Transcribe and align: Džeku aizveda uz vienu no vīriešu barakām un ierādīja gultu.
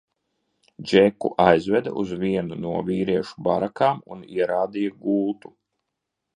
Džeku 0.91 1.29
aizveda 1.43 1.93
uz 2.05 2.15
vienu 2.25 2.59
no 2.65 2.73
vīriešu 2.89 3.47
barakām 3.51 4.03
un 4.17 4.27
ierādīja 4.41 4.99
gultu. 5.07 5.57